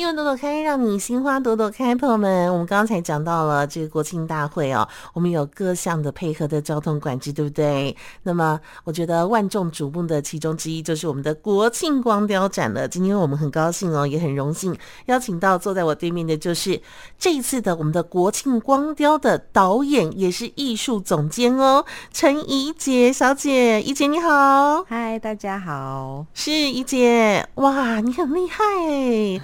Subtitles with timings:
[0.00, 1.94] 因为朵朵开，让你心花朵朵开。
[1.94, 7.94] 朋友们，我们刚刚才讲到了这个国庆大会哦，我们有各项的配合的交通管制，对不对？
[8.22, 12.88] 那么，我觉得万众瞩目的其中之一就是我们的国庆光雕展了。
[12.88, 14.74] 今天我们很高兴哦，也很荣幸
[15.04, 16.80] 邀请到坐在我对面的就是
[17.18, 23.82] 这一次的我们的国庆光雕的导演，也是艺术总监哦，陈怡姐小姐。
[23.82, 27.46] 怡姐你好，嗨，大家好，是怡姐。
[27.56, 29.40] 哇，你很厉害哎！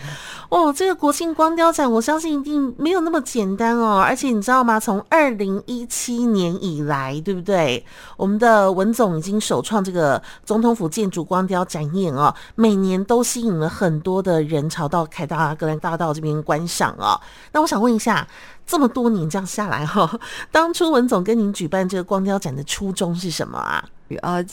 [0.48, 4.00] 哦，这个国庆光雕展，我相信一定没有那么简单哦。
[4.00, 4.78] 而且你知道吗？
[4.78, 7.84] 从二零一七年以来，对不对？
[8.16, 17.20] 我们的文总已经首创这个总统府建筑光雕展演哦，每年都吸引了很多的人潮到凯达格兰大道这边观赏哦。
[17.52, 18.26] 那我想问一下，
[18.66, 20.20] 这么多年这样下来哈、哦，
[20.52, 23.84] 当初文总跟您举办这个光雕展的初衷是什么啊？
[24.20, 24.44] 呃，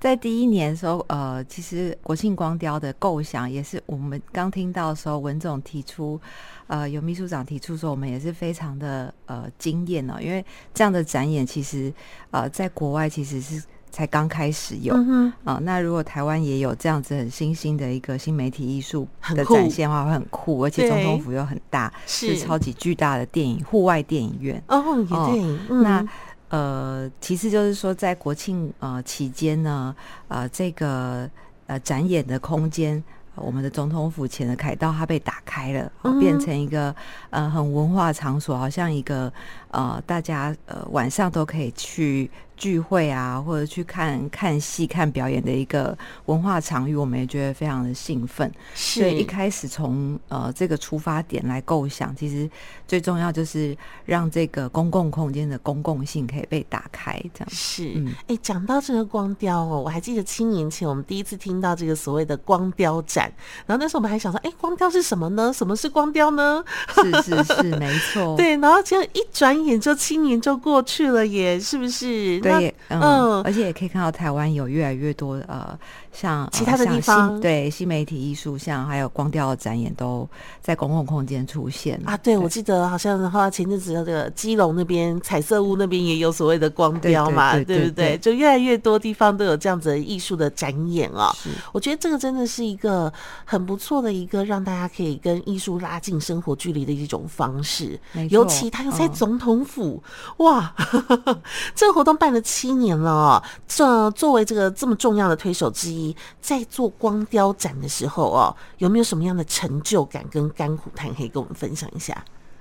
[0.00, 6.18] 在第一年的时候，呃，其实国庆光雕的构想也是我们刚听到的时候，文总提出，
[6.66, 11.92] 呃，有秘书长提出说，我们也是非常的呃惊艳哦，因为这样的展演其实
[12.30, 26.08] 呃在国外其实是才刚开始有，啊、嗯呃，那如果台湾也有这样子很新兴的一个新媒体艺术的展现的话，会很酷，而且总统府又很大，是超级巨大的电影户外电影院哦，也对，呃嗯、那。
[26.52, 29.96] 呃，其次就是说，在国庆呃期间呢，
[30.28, 31.26] 呃，这个
[31.66, 33.02] 呃展演的空间，
[33.34, 36.94] 我们的总统府前的凯道它被打开了，嗯、变成一个
[37.30, 39.32] 呃很文化场所，好像一个
[39.70, 42.30] 呃大家呃晚上都可以去。
[42.56, 48.50] 聚会啊，或者去看看戏、看表演的一个文化场域，我们也觉得非常的兴奋。
[48.74, 52.48] 是所以一开始从呃这个出发点来构想，其实
[52.86, 57.20] 最重要就是让这个公共空间的公共性可以被打开。
[57.34, 57.92] 这样是，哎、
[58.28, 63.32] 嗯，讲、欸、到这个光雕哦，我还记得七年前我们第一次听到这个所谓的光雕展，
[63.66, 65.52] 然后那时候我们还想说，哎、欸，光雕是什么呢？
[65.52, 66.62] 什么是光雕呢？
[66.94, 68.36] 是是是，没错。
[68.38, 72.38] 对，然后这样一转眼就七年就过去了耶，是不是？
[72.40, 72.51] 对。
[72.60, 75.78] 对，嗯，而且也可以看到台湾有越来越多呃，
[76.12, 80.28] 像其他的地方，新对新媒体艺术，像还有光雕的展演都
[80.60, 82.16] 在公共空间出现啊。
[82.18, 88.18] 对，对我记得好像的话，前阵子那个基隆那边彩色屋那边也有所谓的光雕嘛，对，不对？
[88.18, 91.34] 就越来越多地方都有这样子的艺术的展演哦。
[91.34, 93.10] 是我觉得这个真的是一个
[93.46, 97.98] 很不错的一个让大家可以跟艺术拉近生活距离的一种方式。
[98.28, 100.02] 尤其他又在总统府，
[100.38, 100.74] 嗯、哇，
[101.74, 102.42] 这个活动办了。
[102.42, 106.01] 七年了，这作为这个这么重要的推手之一，
[106.40, 112.14] 在做光雕展的时候哦，有没有什么样的成就感跟甘苦谈可以跟我们分享一下？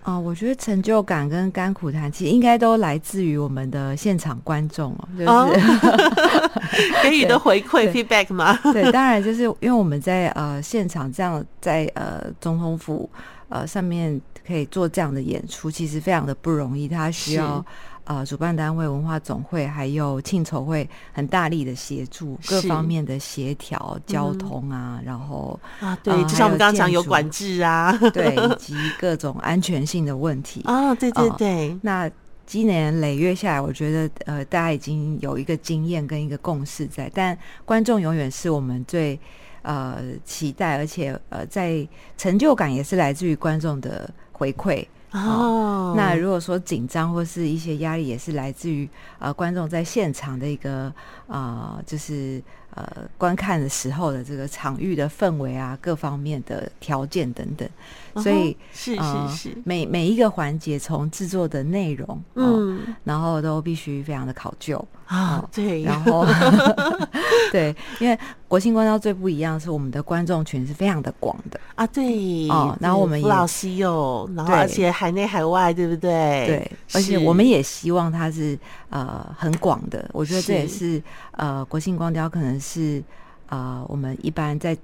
[0.03, 6.51] 啊、呃，我觉得成就感跟甘苦谈其实应该都来自于我们的现场观众哦，就是、哦、
[7.03, 8.57] 给予的回馈 feedback 吗？
[8.73, 13.07] 对，当然就是因为我们在呃现场这样在呃总统府
[13.49, 17.63] 呃上面可以做这样的演出，其实非常的不容易，它需要。
[18.03, 31.69] 呃，主办单位文化总会还有庆筹会很大力的协助各方面的协调交通啊，嗯、然后啊，对，呃、就像我们刚刚讲有管制啊， 对，以及各种安全性的问题 啊，对对对。
[31.69, 32.11] 呃、那
[32.45, 39.17] 积年累月下来，我觉得呃，大家已经有一个经验跟一个共识在，但观众永远是我们最
[39.61, 44.85] 呃期待，而且呃，在成就感也是来自于观众的回馈。
[45.11, 45.97] 哦，oh.
[45.97, 48.87] 那如果说紧张或是一些压力，也是来自于
[49.19, 50.93] 呃观众在现场的一个
[51.27, 52.41] 呃，就是
[52.73, 57.67] 呃观看的时候的这个场域的氛围啊，各方面的条件等等。
[58.15, 66.25] 所以是是是，每每一个环节从制作的内容，嗯，然后都必须非常的考究啊，对，然后
[67.51, 68.17] 对，因为
[68.51, 76.45] 国庆光雕最不一样是我们的观众群是非常的广的啊，对，哦，然后我们也老西有，然后而且海内海外，对不对？
[76.45, 78.59] 对，而且我们也希望它是
[78.89, 81.01] 呃很广的，我觉得这也是
[81.37, 83.01] 呃国庆光雕可能是
[83.47, 84.77] 呃我们一般在。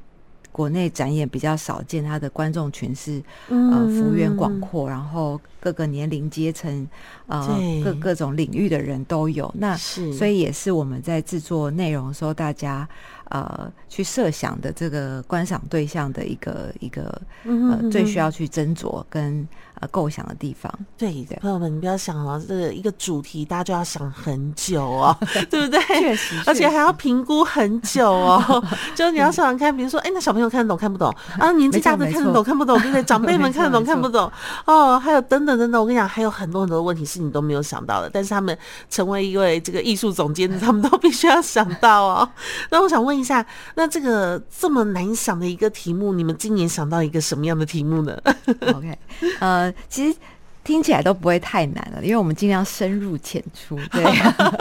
[0.49, 6.87] 国内展演比较少见，它的观众群是呃幅员广阔，然后各个年龄阶层，
[7.27, 7.47] 呃
[7.83, 9.53] 各各种领域的人都有。
[9.55, 12.89] 那是所以也是我们在制作内容的时候，大家
[13.29, 19.47] 呃去设想的这个观赏对象的一个一个呃最需要去斟酌跟。
[19.79, 25.15] 呃，构想的地方，对的，朋友们，你不要想哦，这个一个主题大家就要想很久哦，
[25.51, 25.79] 对不对？
[25.85, 28.63] 确实，而且还要评估很久哦。
[28.97, 31.51] 就你要想想看，比如说，哎，那小朋友看得懂看不懂啊？
[31.53, 33.03] 年纪大的看得懂看不懂，对不对？
[33.03, 34.31] 长辈们看得懂看不懂
[34.65, 34.97] 哦？
[34.97, 38.57] 还有等等等等，我跟你讲，还有很多很多问题是你都没有想到的，但是他们
[38.89, 42.27] 成为一位这个艺术总监，他们都必须要想到哦。
[42.71, 43.43] 那我想问问一下，
[43.73, 48.15] 那这个这么难想的一个题目，你们今年想到一个什么样的题目呢？
[48.75, 48.95] OK，
[49.39, 50.15] 呃，其实
[50.63, 53.75] 听起来都不会太难了，因为我们尽量深入浅出。
[53.91, 54.03] 对，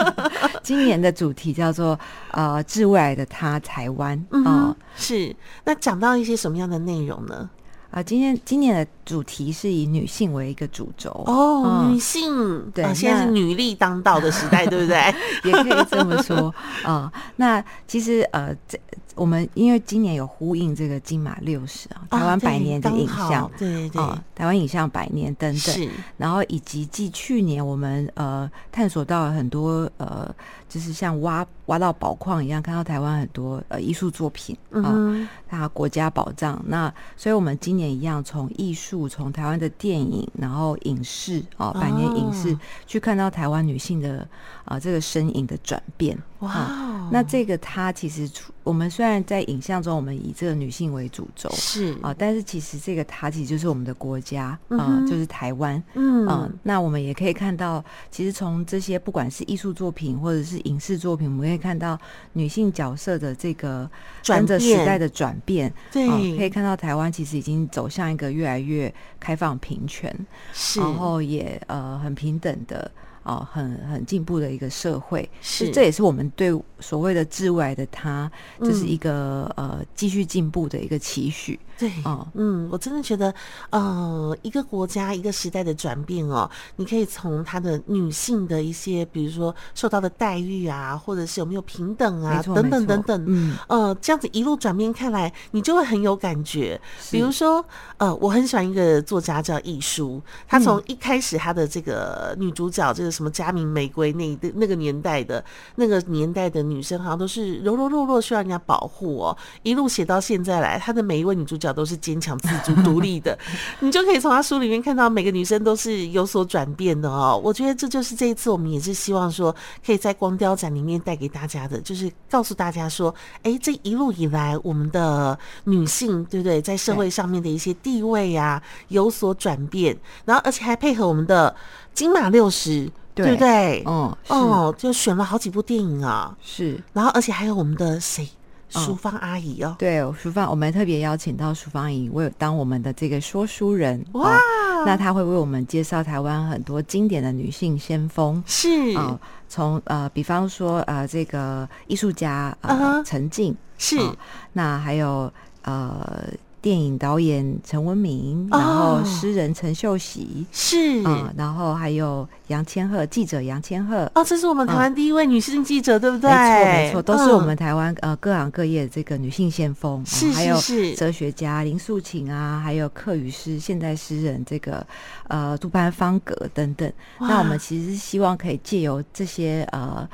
[0.63, 1.97] 今年的主题叫做
[2.31, 4.17] 呃，致未来的他，台湾。
[4.31, 5.35] 嗯、呃，是。
[5.63, 7.47] 那讲到一些什么样的内容呢？
[7.97, 14.97] 啊，今天今年的主题是以女性为一个主轴哦，嗯、女性对、啊，现在是女力当道的时代，对不对？
[15.43, 16.53] 也可以这么说
[16.83, 17.11] 啊。
[17.37, 18.79] 那其实呃，这
[19.15, 30.29] 我们因为今年有呼应这个金马六十啊，台湾百年的影像，哦、对对，对啊，台湾影像百年等等，是然后以及继去年我们呃探索到了很多呃。
[30.69, 36.61] 就是像挖挖到宝矿一样，看到台湾很多呃艺术作品啊，它、呃、国家宝藏。
[36.67, 44.19] 那所以我们今年一样，从艺术，从台湾的电影，然后影视啊、呃，百年影视，哦、去看到台湾女性的
[44.65, 46.17] 啊、呃、这个身影的转变。
[46.39, 48.29] 哇、呃，那这个它其实，
[48.67, 55.81] 我们虽然在影像中，我们以这个女性为主轴是啊、呃，但是其实这个它其实就是我们的国家啊、呃，就是台湾。
[55.93, 57.81] 嗯、呃，那我们也可以看到，
[58.11, 61.97] 其实从这些不管是艺术作品或者是影视作品，我们可以看到
[62.33, 63.89] 女性角色的这个
[64.25, 65.73] 跟着时代的转变。
[65.89, 70.13] 对、呃，可以看到台湾其实已经走向一个越来越开放平权，
[70.51, 72.91] 是，然后也呃很平等的。
[73.27, 75.69] 哦，很很进步的一个社会，是。
[75.71, 81.59] 这也是我们对所谓的致未来的他，这、就是一个、嗯、呃继续进步的一个期许。
[81.77, 83.33] 对，嗯嗯，我真的觉得，
[83.71, 96.79] 呃，一个国家一个时代的转变哦，你可以从她的女性的一些，比如说受到的待遇啊，或者是有没有平等啊，等等等等，嗯，呃，这样子一路转变看来，你就会很有感觉。
[97.11, 97.63] 比如说，
[97.97, 103.07] 呃，我很喜欢一个作家叫亦舒，她从一开始她的这个女主角这个。
[103.17, 109.35] 什么佳明玫瑰那的那个年代的那个年代的女生，好像都是柔柔弱弱，需要人家保护哦。
[109.63, 113.37] 一路写到现在来，她的每一位女主角都是坚强、自主、独立的。
[113.79, 117.39] 你就可以从他书里面看到，每个女生都是有所转变的哦。
[117.43, 119.55] 我觉得这就是这一次我们也是希望说，
[119.85, 131.55] 可以在光雕展里面带给大家的，就是告诉大家说，哎，这一路以来我们的女性，对不对，在社会上面的一些地位啊有所转变，然后而且还配合我们的
[131.93, 132.91] 金马六十。
[133.17, 133.83] 对不对？
[133.87, 138.29] 嗯，哦，就选了好几部电影啊，是，然后而且还有我们的谁，
[138.69, 148.95] 淑芳阿姨哦，对，淑芳，我们特别邀请到淑芳阿姨为当我们的这个说书人哇、哦，那她会为我们介绍台湾很多经典的女性先锋，是。
[148.95, 154.15] 啊，从呃，比方说呃，这个艺术家呃陈静、uh 是、呃，
[154.53, 155.31] 那还有
[155.63, 156.27] 呃。
[156.67, 166.29] 电影导演陈文明，然后诗人陈秀喜、哦、是啊、嗯，然后还有杨千鹤，记者杨千鹤哦，这是我们台湾第一位女性记者，嗯、对不对？
[166.29, 170.59] 没错，没错，都是我们台湾、嗯、呃各行各业的这个女性先锋，是是是，还有
[170.97, 174.85] 哲学家林素琴啊，还有课语诗、现代诗人这个
[175.29, 176.91] 呃杜班方格等等。
[177.17, 180.05] 那我们其实是希望可以借由这些呃。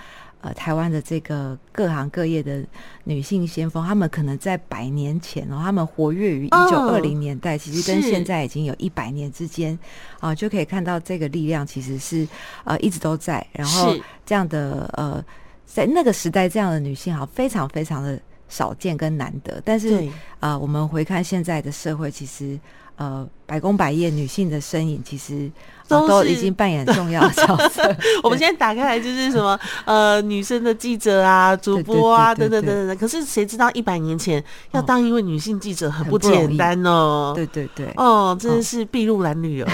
[0.43, 2.61] 呃，台湾的这个各行各业的
[3.05, 9.73] 女性先锋，她们可能在百年前哦，她们活跃于一九二零年代，其实跟现在已经有一百年之间
[10.19, 12.27] 啊、呃，就可以看到这个力量其实是
[12.65, 13.45] 呃一直都在。
[13.53, 13.95] 然后
[14.25, 15.23] 这样的呃，
[15.65, 18.19] 在那个时代，这样的女性哈非常非常的
[18.49, 19.61] 少见跟难得。
[19.63, 19.95] 但是
[20.41, 22.59] 啊、呃，我们回看现在的社会，其实。
[22.95, 25.51] 呃，百工百业女性的身影，其实
[25.87, 27.81] 都都已经扮演重要的角色。
[28.23, 32.95] 我们现在打开来就是什么呃，女生的记者啊， 主播啊，等等等等。
[32.95, 37.33] 可是谁知道一百年前要当一位女性记者很不简单哦。
[37.35, 39.69] 对对对，哦，真的是筚路蓝缕哦，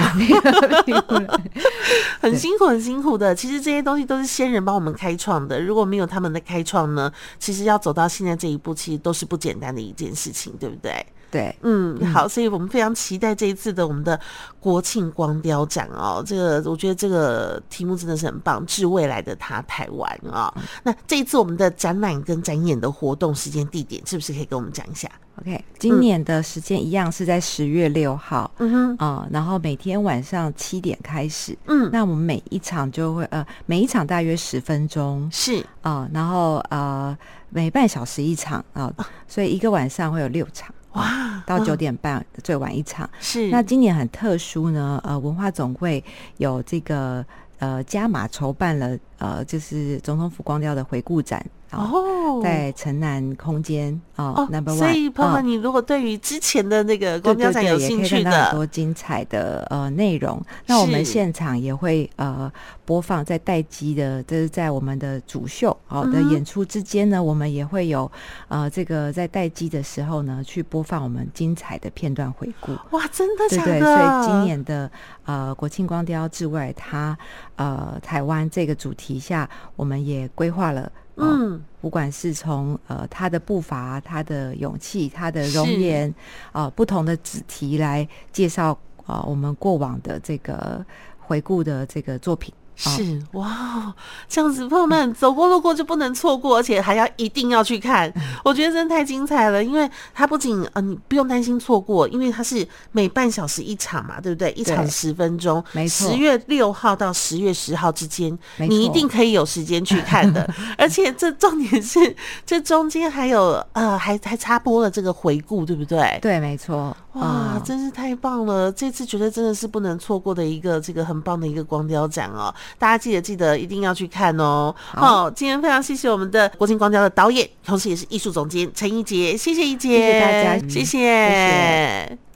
[2.22, 3.36] 很辛苦很辛苦的。
[3.36, 11.06] 其实这些东西都是先人帮我们开创的，如果没有他们的开创呢，其实要走到现在这一步，其实都是不简单的一件事情，对不对？
[11.32, 14.20] 对，嗯，好，所以我们非常期待这一次的我们的
[14.60, 16.24] 国庆光雕展哦。
[16.26, 20.62] 这个我觉得这个题目真的是很棒，致未来的他台湾啊、哦。
[20.84, 25.10] 那这一次我们的展览跟展演的活动时间地点，是不是可以跟我们讲一下
[25.42, 35.60] ？OK，今年的时间一样是在十月六号，嗯哼，啊、呃，然后每天晚上七点开始，嗯，那我们每一场就会呃，每一场大约十分钟，是。
[35.82, 37.18] 啊、呃，然后呃，
[37.50, 40.74] 每半小时一场啊、呃，所以一个晚上会有六场。
[41.00, 43.50] 哇，到九点半最晚一场是。
[43.50, 46.04] 那今年很特殊呢，呃，文化总会
[46.38, 47.26] 有这个
[47.60, 51.46] 呃加码筹办了呃，就是总统府光雕的回顾展。
[51.72, 54.78] 哦，在城南空间哦，Number One。
[54.80, 60.44] 所以，朋友，你如果对于之前的那个光雕展有兴趣的，很多精彩的呃内容。
[60.66, 62.52] 那我们现场也会呃
[62.86, 68.12] 播放在待机的，这是在我们的主秀好的演出之间呢，我们也会有
[68.48, 72.72] 呃这个在待机的时候呢，去播放我们精彩的片段回顾。
[72.98, 73.66] 哇，真的假的？
[73.66, 74.90] 对对，所以今年的
[75.26, 77.16] 呃国庆光雕之外，它
[77.58, 80.92] 呃台湾这个主题下，我们也规划了。
[81.16, 86.10] 嗯，不管是从呃他的步伐、他的勇气、他的容颜
[86.52, 88.72] 啊、呃，不同的主题来介绍
[89.06, 90.86] 啊、呃，我们过往的这个
[91.18, 92.54] 回顾的这个作品。
[92.82, 93.94] 是哇，
[94.30, 98.12] 这样子朋友们走过路过就不能错过，而且还要一定要去看。
[98.42, 104.50] 我觉得真的太精彩了，因为它不仅呃你不用担心错过，因为它是每半小时一场嘛，对不对？
[104.54, 106.10] 一场十分钟，没错。
[106.10, 110.50] 十月六号到十月十号之间，你一定可以有时间去看的。
[110.78, 116.18] 而且这重点是，这中间还有呃还还插播了这个回顾，对不对？
[116.22, 116.96] 对，没错。
[117.14, 118.72] 哇，真是太棒了！
[118.72, 122.54] 这次绝对真的是不能错过的一个这个很棒的一个光雕展哦。
[122.78, 124.74] 大家记得记得一定要去看哦！
[124.78, 130.84] 好，哦，今天非常谢谢我们的国庆光雕的导演，同时也是艺术总监陈一杰，谢谢一杰，谢谢大家，谢谢。
[130.84, 132.29] 谢谢。